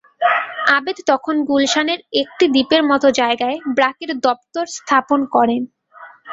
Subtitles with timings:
[0.75, 5.61] আবেদ তখন গুলশানের একটি দ্বীপের মতো জায়গায় ব্র্যাকের দপ্তর স্থাপন করেন।